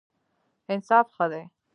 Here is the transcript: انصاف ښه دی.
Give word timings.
انصاف 0.73 1.07
ښه 1.15 1.25
دی. 1.31 1.43